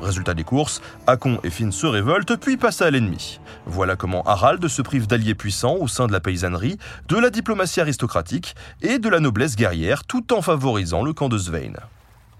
Résultat 0.00 0.34
des 0.34 0.44
courses, 0.44 0.82
Akon 1.06 1.38
et 1.44 1.50
Finn 1.50 1.72
se 1.72 1.86
révoltent 1.86 2.36
puis 2.36 2.56
passent 2.56 2.82
à 2.82 2.90
l'ennemi. 2.90 3.40
Voilà 3.66 3.96
comment 3.96 4.22
Harald 4.24 4.66
se 4.66 4.82
prive 4.82 5.06
d'alliés 5.06 5.34
puissants 5.34 5.76
au 5.76 5.88
sein 5.88 6.06
de 6.06 6.12
la 6.12 6.20
paysannerie, 6.20 6.76
de 7.08 7.16
la 7.16 7.30
diplomatie 7.30 7.80
aristocratique 7.80 8.54
et 8.82 8.98
de 8.98 9.08
la 9.08 9.20
noblesse 9.20 9.56
guerrière 9.56 10.04
tout 10.04 10.32
en 10.34 10.42
favorisant 10.42 11.02
le 11.02 11.12
camp 11.12 11.28
de 11.28 11.38
Svein. 11.38 11.72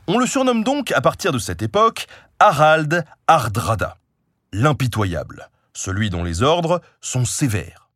On 0.06 0.18
le 0.18 0.26
surnomme 0.26 0.64
donc 0.64 0.92
à 0.92 1.00
partir 1.00 1.32
de 1.32 1.38
cette 1.38 1.62
époque 1.62 2.06
Harald 2.38 3.06
Hardrada, 3.26 3.96
l'impitoyable, 4.54 5.50
celui 5.72 6.10
dont 6.10 6.22
les 6.22 6.42
ordres 6.42 6.80
sont 7.00 7.24
sévères. 7.24 7.90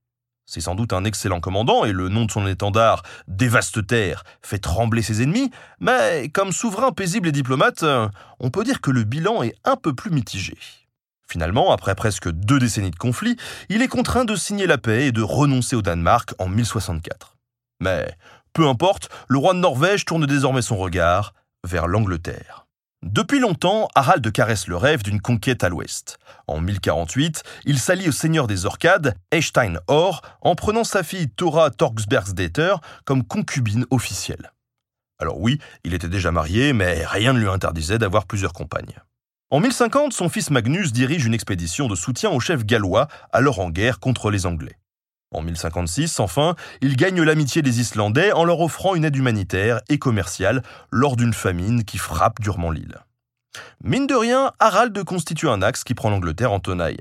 C'est 0.45 0.61
sans 0.61 0.75
doute 0.75 0.93
un 0.93 1.05
excellent 1.05 1.41
commandant 1.41 1.85
et 1.85 1.93
le 1.93 2.09
nom 2.09 2.25
de 2.25 2.31
son 2.31 2.47
étendard, 2.47 3.03
Dévaste 3.29 3.87
Terre, 3.87 4.25
fait 4.43 4.59
trembler 4.59 5.03
ses 5.03 5.23
ennemis, 5.23 5.51
mais 5.79 6.31
comme 6.33 6.53
souverain 6.53 6.91
paisible 6.91 7.29
et 7.29 7.33
diplomate, 7.33 7.85
on 8.41 8.51
peut 8.51 8.65
dire 8.65 8.81
que 8.81 8.91
le 8.91 9.05
bilan 9.05 9.43
est 9.43 9.55
un 9.65 9.77
peu 9.77 9.95
plus 9.95 10.11
mitigé. 10.11 10.57
Finalement, 11.31 11.73
après 11.73 11.95
presque 11.95 12.31
deux 12.31 12.59
décennies 12.59 12.91
de 12.91 12.97
conflit, 12.97 13.37
il 13.69 13.83
est 13.83 13.89
contraint 13.89 14.25
de 14.25 14.35
signer 14.35 14.67
la 14.67 14.79
paix 14.79 15.07
et 15.07 15.13
de 15.13 15.23
renoncer 15.23 15.77
au 15.77 15.83
Danemark 15.83 16.35
en 16.39 16.49
1064. 16.49 17.37
Mais, 17.81 18.17
peu 18.55 18.67
importe, 18.67 19.11
le 19.29 19.39
roi 19.39 19.53
de 19.53 19.59
Norvège 19.59 20.07
tourne 20.07 20.27
désormais 20.27 20.63
son 20.63 20.79
regard 20.79 21.35
vers 21.65 21.87
l'Angleterre. 21.87 22.68
Depuis 23.03 23.39
longtemps, 23.39 23.89
Harald 23.95 24.31
caresse 24.33 24.67
le 24.67 24.77
rêve 24.77 25.05
d'une 25.05 25.21
conquête 25.21 25.63
à 25.63 25.69
l'ouest. 25.69 26.19
En 26.49 26.61
1048, 26.61 27.45
il 27.65 27.79
s'allie 27.79 28.09
au 28.09 28.13
seigneur 28.13 28.49
des 28.49 28.67
Orcades, 28.67 29.15
Eystein 29.31 29.79
Or, 29.87 30.23
en 30.41 30.57
prenant 30.57 30.83
sa 30.83 31.05
fille 31.05 31.29
Thora 31.31 31.71
Torgsbergsdater 31.71 32.75
comme 33.05 33.23
concubine 33.23 33.87
officielle. 33.91 34.53
Alors 35.21 35.41
oui, 35.41 35.59
il 35.85 35.95
était 35.95 36.09
déjà 36.09 36.33
marié, 36.33 36.73
mais 36.73 37.07
rien 37.07 37.33
ne 37.33 37.39
lui 37.39 37.49
interdisait 37.49 37.99
d'avoir 37.99 38.27
plusieurs 38.27 38.53
compagnes. 38.53 38.99
En 39.51 39.61
1050, 39.61 40.13
son 40.13 40.29
fils 40.29 40.51
Magnus 40.51 40.93
dirige 40.93 41.25
une 41.25 41.35
expédition 41.35 41.87
de 41.87 41.95
soutien 41.95 42.31
au 42.31 42.41
chef 42.41 42.67
gallois, 42.67 43.07
alors 43.33 43.61
en 43.61 43.71
guerre 43.71 44.01
contre 44.01 44.31
les 44.31 44.45
Anglais. 44.45 44.77
En 45.31 45.43
1056, 45.43 46.21
enfin, 46.21 46.57
il 46.81 46.97
gagne 46.97 47.23
l'amitié 47.23 47.61
des 47.61 47.81
Islandais 47.81 48.33
en 48.33 48.45
leur 48.45 48.61
offrant 48.61 48.95
une 48.95 49.05
aide 49.05 49.17
humanitaire 49.17 49.81
et 49.89 49.99
commerciale 49.99 50.63
lors 50.91 51.17
d'une 51.17 51.35
famine 51.35 51.85
qui 51.85 51.99
frappe 51.99 52.41
durement 52.41 52.71
l'île. 52.71 52.99
Mine 53.83 54.07
de 54.07 54.15
rien, 54.15 54.53
Harald 54.59 55.03
constitue 55.05 55.49
un 55.49 55.61
axe 55.61 55.85
qui 55.85 55.95
prend 55.95 56.11
l'Angleterre 56.11 56.53
en 56.53 56.61
tenaille. 56.61 57.01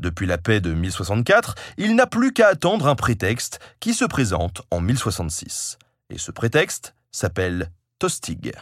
Depuis 0.00 0.26
la 0.26 0.38
paix 0.38 0.60
de 0.60 0.72
1064, 0.72 1.54
il 1.76 1.94
n'a 1.94 2.06
plus 2.06 2.32
qu'à 2.32 2.48
attendre 2.48 2.88
un 2.88 2.94
prétexte 2.94 3.60
qui 3.80 3.94
se 3.94 4.04
présente 4.04 4.62
en 4.70 4.80
1066. 4.80 5.78
Et 6.10 6.18
ce 6.18 6.30
prétexte 6.30 6.94
s'appelle 7.12 7.70
Tostig. 7.98 8.52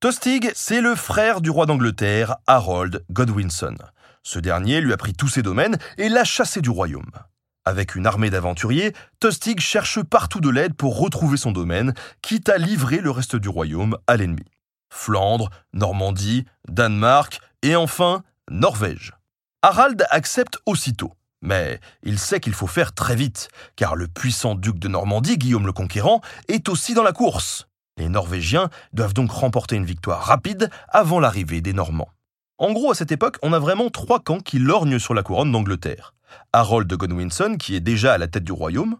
Tostig, 0.00 0.52
c'est 0.54 0.80
le 0.80 0.94
frère 0.94 1.40
du 1.40 1.50
roi 1.50 1.66
d'Angleterre, 1.66 2.36
Harold 2.46 3.04
Godwinson. 3.10 3.76
Ce 4.22 4.38
dernier 4.38 4.80
lui 4.80 4.92
a 4.92 4.96
pris 4.96 5.14
tous 5.14 5.28
ses 5.28 5.42
domaines 5.42 5.78
et 5.96 6.08
l'a 6.08 6.24
chassé 6.24 6.60
du 6.60 6.70
royaume. 6.70 7.10
Avec 7.66 7.94
une 7.94 8.06
armée 8.06 8.28
d'aventuriers, 8.28 8.92
Tostig 9.20 9.58
cherche 9.58 10.02
partout 10.02 10.40
de 10.40 10.50
l'aide 10.50 10.74
pour 10.74 10.98
retrouver 10.98 11.38
son 11.38 11.50
domaine, 11.50 11.94
quitte 12.20 12.50
à 12.50 12.58
livrer 12.58 12.98
le 12.98 13.10
reste 13.10 13.36
du 13.36 13.48
royaume 13.48 13.96
à 14.06 14.18
l'ennemi. 14.18 14.44
Flandre, 14.92 15.48
Normandie, 15.72 16.44
Danemark 16.68 17.40
et 17.62 17.74
enfin 17.74 18.22
Norvège. 18.50 19.14
Harald 19.62 20.04
accepte 20.10 20.58
aussitôt, 20.66 21.14
mais 21.40 21.80
il 22.02 22.18
sait 22.18 22.38
qu'il 22.38 22.52
faut 22.52 22.66
faire 22.66 22.92
très 22.92 23.16
vite, 23.16 23.48
car 23.76 23.96
le 23.96 24.08
puissant 24.08 24.54
duc 24.54 24.78
de 24.78 24.88
Normandie, 24.88 25.38
Guillaume 25.38 25.66
le 25.66 25.72
Conquérant, 25.72 26.20
est 26.48 26.68
aussi 26.68 26.92
dans 26.92 27.02
la 27.02 27.12
course. 27.12 27.66
Les 27.96 28.10
Norvégiens 28.10 28.68
doivent 28.92 29.14
donc 29.14 29.30
remporter 29.30 29.76
une 29.76 29.86
victoire 29.86 30.22
rapide 30.22 30.68
avant 30.88 31.18
l'arrivée 31.18 31.62
des 31.62 31.72
Normands. 31.72 32.10
En 32.58 32.72
gros, 32.72 32.90
à 32.90 32.94
cette 32.94 33.12
époque, 33.12 33.38
on 33.42 33.54
a 33.54 33.58
vraiment 33.58 33.88
trois 33.88 34.20
camps 34.20 34.40
qui 34.40 34.58
lorgnent 34.58 34.98
sur 34.98 35.14
la 35.14 35.22
couronne 35.22 35.50
d'Angleterre. 35.50 36.14
Harold 36.52 36.88
de 36.88 36.96
Godwinson, 36.96 37.56
qui 37.58 37.74
est 37.76 37.80
déjà 37.80 38.14
à 38.14 38.18
la 38.18 38.28
tête 38.28 38.44
du 38.44 38.52
royaume, 38.52 38.96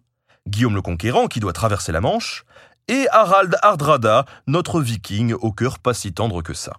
Guillaume 0.47 0.75
le 0.75 0.83
Conquérant, 0.83 1.27
qui 1.27 1.41
doit 1.41 1.53
traverser 1.53 1.93
la 1.93 2.01
Manche, 2.01 2.45
et 2.89 3.07
Harald 3.11 3.57
Hardrada, 3.63 4.27
notre 4.47 4.81
viking 4.81 5.33
au 5.35 5.53
cœur 5.53 5.79
pas 5.79 5.95
si 5.95 6.13
tendre 6.13 6.43
que 6.43 6.55
ça. 6.55 6.75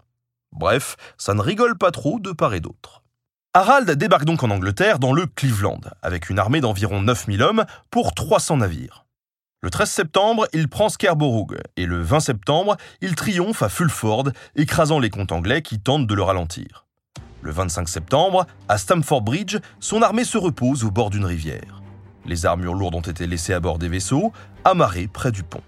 Bref, 0.52 0.98
ça 1.18 1.34
ne 1.34 1.42
rigole 1.42 1.78
pas 1.78 1.92
trop 1.92 2.20
de 2.20 2.32
part 2.32 2.54
et 2.54 2.60
d'autre. 2.60 3.02
Harald 3.54 3.90
débarque 3.90 4.26
donc 4.26 4.44
en 4.44 4.50
Angleterre 4.50 5.00
dans 5.00 5.14
le 5.14 5.26
Cleveland, 5.26 5.82
avec 6.02 6.30
une 6.30 6.40
armée 6.40 6.62
d'environ 6.62 7.02
9000 7.02 7.42
hommes 7.42 7.66
pour 7.90 8.14
300 8.14 8.58
navires. 8.58 9.06
Le 9.62 9.70
13 9.70 9.90
septembre, 9.90 10.48
il 10.54 10.68
prend 10.68 10.90
Scarborough, 10.90 11.58
et 11.76 11.86
le 11.86 12.02
20 12.02 12.20
septembre, 12.20 12.78
il 13.02 13.16
triomphe 13.16 13.64
à 13.64 13.70
Fulford, 13.70 14.30
écrasant 14.56 15.00
les 15.00 15.10
comtes 15.10 15.32
anglais 15.32 15.62
qui 15.62 15.80
tentent 15.80 16.06
de 16.06 16.14
le 16.14 16.22
ralentir. 16.22 16.85
Le 17.46 17.52
25 17.52 17.88
septembre, 17.88 18.48
à 18.68 18.80
Stamford 18.80 19.22
Bridge, 19.22 19.58
son 19.80 20.02
armée 20.02 20.24
se 20.24 20.40
repose 20.40 20.84
au 20.84 20.90
bord 20.90 21.12
d'une 21.12 21.26
rivière. 21.26 21.84
Les 22.26 22.48
armures 22.48 22.74
lourdes 22.74 22.96
ont 22.96 23.02
été 23.02 23.28
laissées 23.28 23.54
à 23.54 23.60
bord 23.60 23.78
des 23.78 23.88
vaisseaux, 23.88 24.34
amarrés 24.64 25.06
près 25.06 25.32
du 25.32 25.44
pont. 25.44 25.62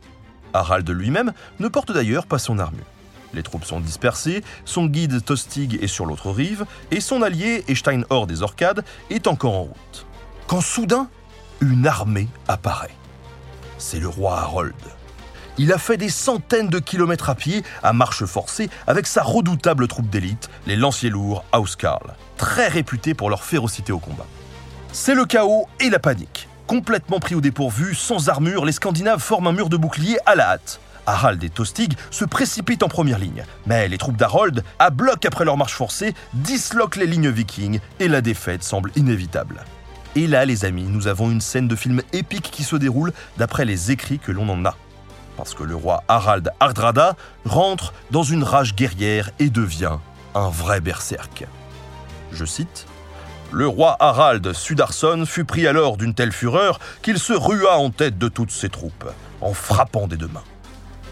Harald 0.54 0.90
lui-même 0.90 1.34
ne 1.60 1.68
porte 1.68 1.92
d'ailleurs 1.92 2.26
pas 2.26 2.40
son 2.40 2.58
armure. 2.58 2.88
Les 3.36 3.44
troupes 3.44 3.64
sont 3.64 3.80
dispersées, 3.80 4.44
son 4.66 4.88
guide 4.88 5.24
Tostig 5.24 5.78
est 5.80 5.86
sur 5.86 6.08
l'autre 6.08 6.32
rive, 6.32 6.66
et 6.90 7.00
son 7.00 7.22
allié 7.22 7.64
Estein 7.68 8.02
Or 8.10 8.26
des 8.26 8.42
Orcades 8.42 8.84
est 9.12 9.28
encore 9.28 9.54
en 9.54 9.64
route. 9.66 10.08
Quand 10.48 10.62
soudain, 10.62 11.08
une 11.62 11.86
armée 11.86 12.28
apparaît. 12.48 12.96
C'est 13.78 14.00
le 14.00 14.08
roi 14.08 14.40
Harold. 14.40 14.74
Il 15.58 15.74
a 15.74 15.78
fait 15.78 15.98
des 15.98 16.10
centaines 16.10 16.70
de 16.70 16.80
kilomètres 16.80 17.30
à 17.30 17.36
pied, 17.36 17.64
à 17.84 17.94
marche 17.94 18.26
forcée, 18.26 18.70
avec 18.86 19.08
sa 19.08 19.24
redoutable 19.24 19.88
troupe 19.88 20.10
d'élite, 20.10 20.50
les 20.66 20.76
lanciers 20.76 21.10
lourds 21.10 21.44
Housecarl, 21.54 22.16
très 22.38 22.68
réputés 22.68 23.14
pour 23.14 23.30
leur 23.30 23.44
férocité 23.44 23.92
au 23.92 24.00
combat. 24.00 24.26
C'est 24.92 25.16
le 25.16 25.26
chaos 25.26 25.68
et 25.80 25.90
la 25.90 26.00
panique. 26.00 26.48
Complètement 26.68 27.20
pris 27.20 27.36
au 27.36 27.42
dépourvu, 27.42 27.96
sans 27.96 28.30
armure, 28.30 28.66
les 28.66 28.72
Scandinaves 28.72 29.22
forment 29.22 29.48
un 29.48 29.54
mur 29.54 29.70
de 29.70 29.78
boucliers 29.78 30.18
à 30.26 30.36
la 30.36 30.50
hâte. 30.52 30.80
Harald 31.06 31.42
et 31.44 31.50
Tostig 31.50 31.94
se 32.12 32.26
précipitent 32.26 32.84
en 32.84 32.90
première 32.90 33.18
ligne, 33.18 33.46
mais 33.66 33.88
les 33.88 33.98
troupes 33.98 34.18
d'Harold, 34.18 34.64
à 34.78 34.90
bloc 34.90 35.26
après 35.26 35.46
leur 35.46 35.56
marche 35.56 35.74
forcée, 35.74 36.14
disloquent 36.34 36.98
les 37.00 37.08
lignes 37.08 37.30
vikings 37.30 37.80
et 38.00 38.10
la 38.10 38.22
défaite 38.22 38.64
semble 38.64 38.92
inévitable. 38.98 39.64
Et 40.16 40.28
là, 40.28 40.44
les 40.46 40.66
amis, 40.66 40.84
nous 40.84 41.08
avons 41.08 41.32
une 41.32 41.42
scène 41.42 41.68
de 41.68 41.76
film 41.76 42.02
épique 42.12 42.52
qui 42.52 42.64
se 42.64 42.76
déroule 42.76 43.14
d'après 43.38 43.64
les 43.64 43.92
écrits 43.92 44.20
que 44.20 44.34
l'on 44.34 44.50
en 44.50 44.66
a. 44.66 44.76
Parce 45.38 45.54
que 45.54 45.64
le 45.64 45.76
roi 45.76 46.04
Harald 46.08 46.52
Hardrada 46.60 47.16
rentre 47.46 47.94
dans 48.12 48.24
une 48.24 48.44
rage 48.44 48.76
guerrière 48.76 49.30
et 49.40 49.50
devient 49.50 49.98
un 50.36 50.50
vrai 50.50 50.82
berserk. 50.82 51.46
Je 52.32 52.44
cite 52.44 52.88
le 53.52 53.66
roi 53.66 53.96
Harald 54.02 54.52
Sudarson 54.52 55.24
fut 55.26 55.46
pris 55.46 55.68
alors 55.68 55.96
d'une 55.96 56.14
telle 56.14 56.34
fureur 56.34 56.80
qu'il 57.02 57.18
se 57.18 57.32
rua 57.32 57.78
en 57.78 57.92
tête 57.92 58.18
de 58.18 58.28
toutes 58.28 58.52
ses 58.52 58.68
troupes, 58.68 59.10
en 59.40 59.54
frappant 59.54 60.08
des 60.08 60.18
deux 60.18 60.28
mains. 60.28 60.44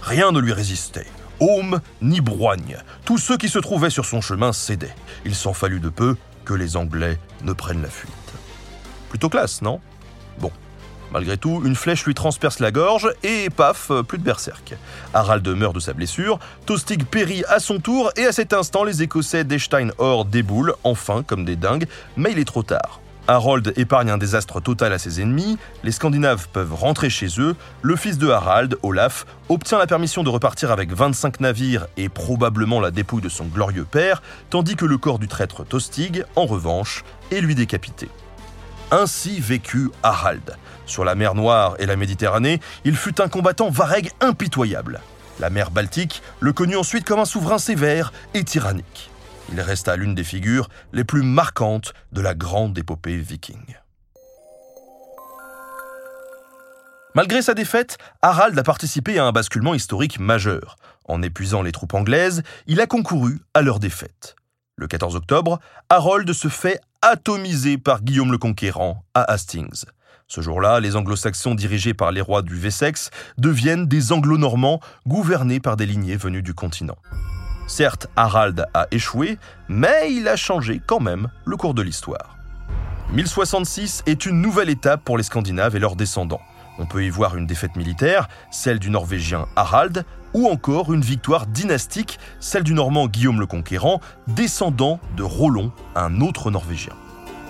Rien 0.01 0.33
ne 0.33 0.39
lui 0.39 0.51
résistait. 0.51 1.07
Homme 1.39 1.79
ni 2.01 2.19
broigne. 2.19 2.77
Tous 3.05 3.17
ceux 3.17 3.37
qui 3.37 3.47
se 3.47 3.59
trouvaient 3.59 3.89
sur 3.89 4.05
son 4.05 4.19
chemin 4.19 4.51
cédaient. 4.51 4.95
Il 5.23 5.33
s'en 5.33 5.53
fallut 5.53 5.79
de 5.79 5.89
peu 5.89 6.17
que 6.43 6.53
les 6.53 6.75
Anglais 6.75 7.19
ne 7.43 7.53
prennent 7.53 7.81
la 7.81 7.89
fuite. 7.89 8.11
Plutôt 9.09 9.29
classe, 9.29 9.61
non? 9.61 9.79
Bon. 10.39 10.51
Malgré 11.11 11.37
tout, 11.37 11.61
une 11.65 11.75
flèche 11.75 12.05
lui 12.05 12.13
transperce 12.13 12.59
la 12.59 12.71
gorge 12.71 13.09
et 13.23 13.49
paf, 13.49 13.91
plus 14.07 14.17
de 14.17 14.23
berserk. 14.23 14.75
Harald 15.13 15.47
meurt 15.47 15.73
de 15.73 15.79
sa 15.79 15.93
blessure, 15.93 16.39
Tostig 16.65 17.05
périt 17.05 17.43
à 17.47 17.59
son 17.59 17.79
tour 17.79 18.11
et 18.17 18.25
à 18.25 18.31
cet 18.31 18.53
instant, 18.53 18.83
les 18.83 19.03
Écossais 19.03 19.43
d'Esteinhor 19.43 20.25
déboulent, 20.25 20.73
enfin, 20.83 21.23
comme 21.23 21.45
des 21.45 21.55
dingues, 21.55 21.87
mais 22.17 22.31
il 22.31 22.39
est 22.39 22.45
trop 22.45 22.63
tard. 22.63 22.99
Harold 23.27 23.73
épargne 23.75 24.11
un 24.11 24.17
désastre 24.17 24.61
total 24.61 24.93
à 24.93 24.99
ses 24.99 25.19
ennemis, 25.21 25.57
les 25.83 25.91
Scandinaves 25.91 26.47
peuvent 26.53 26.73
rentrer 26.73 27.09
chez 27.09 27.27
eux, 27.39 27.55
le 27.81 27.95
fils 27.95 28.17
de 28.17 28.29
Harald, 28.29 28.77
Olaf, 28.83 29.25
obtient 29.49 29.79
la 29.79 29.87
permission 29.87 30.23
de 30.23 30.29
repartir 30.29 30.71
avec 30.71 30.93
25 30.93 31.39
navires 31.39 31.87
et 31.97 32.09
probablement 32.09 32.79
la 32.79 32.91
dépouille 32.91 33.21
de 33.21 33.29
son 33.29 33.45
glorieux 33.45 33.85
père, 33.85 34.21
tandis 34.49 34.75
que 34.75 34.85
le 34.85 34.97
corps 34.97 35.19
du 35.19 35.27
traître 35.27 35.65
Tostig, 35.65 36.23
en 36.35 36.45
revanche, 36.45 37.03
est 37.31 37.41
lui 37.41 37.55
décapité. 37.55 38.09
Ainsi 38.95 39.41
vécut 39.41 39.89
Harald. 40.03 40.55
Sur 40.85 41.03
la 41.03 41.15
mer 41.15 41.35
Noire 41.35 41.75
et 41.79 41.85
la 41.85 41.97
Méditerranée, 41.97 42.61
il 42.85 42.95
fut 42.95 43.19
un 43.19 43.27
combattant 43.27 43.69
vareg 43.69 44.09
impitoyable. 44.21 45.01
La 45.41 45.49
mer 45.49 45.69
Baltique 45.69 46.23
le 46.39 46.53
connut 46.53 46.77
ensuite 46.77 47.03
comme 47.03 47.19
un 47.19 47.25
souverain 47.25 47.57
sévère 47.57 48.13
et 48.33 48.45
tyrannique. 48.45 49.11
Il 49.51 49.59
resta 49.59 49.97
l'une 49.97 50.15
des 50.15 50.23
figures 50.23 50.69
les 50.93 51.03
plus 51.03 51.23
marquantes 51.23 51.93
de 52.13 52.21
la 52.21 52.35
grande 52.35 52.77
épopée 52.77 53.17
viking. 53.17 53.75
Malgré 57.15 57.41
sa 57.41 57.53
défaite, 57.53 57.97
Harald 58.21 58.57
a 58.57 58.63
participé 58.63 59.19
à 59.19 59.25
un 59.25 59.33
basculement 59.33 59.73
historique 59.73 60.19
majeur. 60.19 60.77
En 61.03 61.21
épuisant 61.21 61.63
les 61.63 61.73
troupes 61.73 61.95
anglaises, 61.95 62.43
il 62.65 62.79
a 62.79 62.87
concouru 62.87 63.41
à 63.53 63.61
leur 63.61 63.79
défaite. 63.79 64.37
Le 64.77 64.87
14 64.87 65.15
octobre, 65.15 65.59
Harold 65.89 66.33
se 66.33 66.49
fait 66.49 66.81
atomiser 67.01 67.77
par 67.77 68.03
Guillaume 68.03 68.33
le 68.33 68.37
Conquérant 68.37 69.05
à 69.13 69.21
Hastings. 69.21 69.85
Ce 70.27 70.41
jour-là, 70.41 70.81
les 70.81 70.97
anglo-saxons 70.97 71.55
dirigés 71.55 71.93
par 71.93 72.11
les 72.11 72.19
rois 72.19 72.41
du 72.41 72.55
Wessex 72.55 73.09
deviennent 73.37 73.87
des 73.87 74.11
anglo-normands 74.11 74.81
gouvernés 75.07 75.61
par 75.61 75.77
des 75.77 75.85
lignées 75.85 76.17
venues 76.17 76.41
du 76.41 76.53
continent. 76.53 76.97
Certes, 77.67 78.07
Harald 78.17 78.65
a 78.73 78.87
échoué, 78.91 79.39
mais 79.69 80.11
il 80.11 80.27
a 80.27 80.35
changé 80.35 80.81
quand 80.85 80.99
même 80.99 81.29
le 81.45 81.55
cours 81.55 81.73
de 81.73 81.81
l'histoire. 81.81 82.37
1066 83.13 84.03
est 84.07 84.25
une 84.25 84.41
nouvelle 84.41 84.69
étape 84.69 85.05
pour 85.05 85.17
les 85.17 85.23
Scandinaves 85.23 85.77
et 85.77 85.79
leurs 85.79 85.95
descendants. 85.95 86.41
On 86.79 86.85
peut 86.85 87.05
y 87.05 87.09
voir 87.09 87.37
une 87.37 87.47
défaite 87.47 87.77
militaire, 87.77 88.27
celle 88.51 88.79
du 88.79 88.89
Norvégien 88.89 89.45
Harald, 89.55 90.03
ou 90.35 90.47
encore 90.47 90.93
une 90.93 91.01
victoire 91.01 91.47
dynastique, 91.47 92.19
celle 92.39 92.61
du 92.61 92.75
Normand 92.75 93.07
Guillaume 93.07 93.39
le 93.39 93.47
Conquérant, 93.47 94.01
descendant 94.27 94.99
de 95.17 95.23
Rollon, 95.23 95.71
un 95.95 96.21
autre 96.21 96.51
Norvégien. 96.51 96.93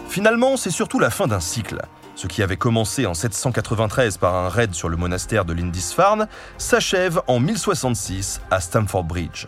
Finalement, 0.07 0.55
c'est 0.55 0.71
surtout 0.71 0.99
la 0.99 1.09
fin 1.09 1.27
d'un 1.27 1.41
cycle. 1.41 1.81
Ce 2.15 2.27
qui 2.27 2.41
avait 2.41 2.55
commencé 2.55 3.05
en 3.05 3.13
793 3.13 4.17
par 4.17 4.35
un 4.35 4.47
raid 4.47 4.73
sur 4.73 4.87
le 4.87 4.95
monastère 4.95 5.43
de 5.43 5.51
Lindisfarne 5.51 6.29
s'achève 6.57 7.21
en 7.27 7.41
1066 7.41 8.39
à 8.49 8.61
Stamford 8.61 9.03
Bridge 9.03 9.47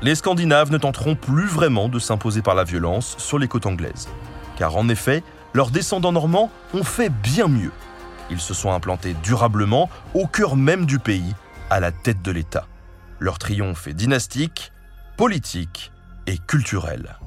les 0.00 0.14
Scandinaves 0.14 0.70
ne 0.70 0.78
tenteront 0.78 1.16
plus 1.16 1.46
vraiment 1.46 1.88
de 1.88 1.98
s'imposer 1.98 2.42
par 2.42 2.54
la 2.54 2.64
violence 2.64 3.16
sur 3.18 3.38
les 3.38 3.48
côtes 3.48 3.66
anglaises. 3.66 4.08
Car 4.56 4.76
en 4.76 4.88
effet, 4.88 5.22
leurs 5.54 5.70
descendants 5.70 6.12
normands 6.12 6.50
ont 6.74 6.84
fait 6.84 7.10
bien 7.10 7.48
mieux. 7.48 7.72
Ils 8.30 8.40
se 8.40 8.54
sont 8.54 8.72
implantés 8.72 9.16
durablement 9.22 9.88
au 10.14 10.26
cœur 10.26 10.56
même 10.56 10.86
du 10.86 10.98
pays, 10.98 11.34
à 11.70 11.80
la 11.80 11.92
tête 11.92 12.22
de 12.22 12.30
l'État. 12.30 12.66
Leur 13.20 13.38
triomphe 13.38 13.88
est 13.88 13.94
dynastique, 13.94 14.72
politique 15.16 15.92
et 16.26 16.38
culturel. 16.38 17.18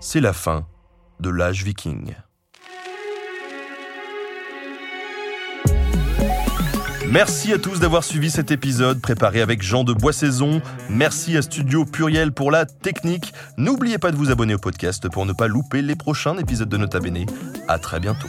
C'est 0.00 0.20
la 0.20 0.32
fin 0.32 0.66
de 1.18 1.30
l'âge 1.30 1.64
viking. 1.64 2.14
Merci 7.10 7.52
à 7.52 7.58
tous 7.58 7.80
d'avoir 7.80 8.02
suivi 8.04 8.30
cet 8.30 8.50
épisode 8.50 9.00
préparé 9.00 9.40
avec 9.40 9.62
Jean 9.62 9.84
de 9.84 9.92
Boissaison. 9.92 10.62
Merci 10.88 11.36
à 11.36 11.42
Studio 11.42 11.84
Pluriel 11.84 12.32
pour 12.32 12.50
la 12.50 12.64
technique. 12.64 13.32
N'oubliez 13.56 13.98
pas 13.98 14.10
de 14.10 14.16
vous 14.16 14.30
abonner 14.30 14.54
au 14.54 14.58
podcast 14.58 15.08
pour 15.08 15.26
ne 15.26 15.32
pas 15.32 15.48
louper 15.48 15.82
les 15.82 15.96
prochains 15.96 16.36
épisodes 16.38 16.68
de 16.68 16.76
Nota 16.76 17.00
Bene. 17.00 17.26
À 17.68 17.78
très 17.78 18.00
bientôt. 18.00 18.28